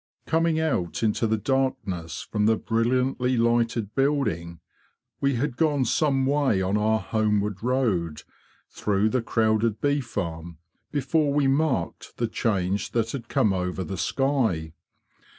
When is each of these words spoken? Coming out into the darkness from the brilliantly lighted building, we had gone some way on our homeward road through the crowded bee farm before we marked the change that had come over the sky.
Coming 0.25 0.59
out 0.59 1.03
into 1.03 1.27
the 1.27 1.37
darkness 1.37 2.21
from 2.23 2.47
the 2.47 2.55
brilliantly 2.55 3.37
lighted 3.37 3.93
building, 3.93 4.59
we 5.19 5.35
had 5.35 5.57
gone 5.57 5.85
some 5.85 6.25
way 6.25 6.59
on 6.59 6.75
our 6.75 6.99
homeward 6.99 7.61
road 7.61 8.23
through 8.71 9.09
the 9.09 9.21
crowded 9.21 9.79
bee 9.79 10.01
farm 10.01 10.57
before 10.91 11.31
we 11.31 11.45
marked 11.47 12.17
the 12.17 12.27
change 12.27 12.93
that 12.93 13.11
had 13.11 13.29
come 13.29 13.53
over 13.53 13.83
the 13.83 13.95
sky. 13.95 14.73